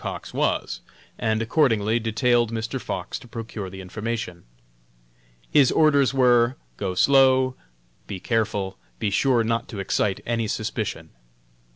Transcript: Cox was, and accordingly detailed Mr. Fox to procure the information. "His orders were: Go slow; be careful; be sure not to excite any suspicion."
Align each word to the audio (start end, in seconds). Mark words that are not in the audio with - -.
Cox 0.01 0.33
was, 0.33 0.81
and 1.19 1.43
accordingly 1.43 1.99
detailed 1.99 2.51
Mr. 2.51 2.81
Fox 2.81 3.19
to 3.19 3.27
procure 3.27 3.69
the 3.69 3.81
information. 3.81 4.45
"His 5.51 5.71
orders 5.71 6.11
were: 6.11 6.57
Go 6.77 6.95
slow; 6.95 7.55
be 8.07 8.19
careful; 8.19 8.79
be 8.97 9.11
sure 9.11 9.43
not 9.43 9.67
to 9.67 9.79
excite 9.79 10.19
any 10.25 10.47
suspicion." 10.47 11.11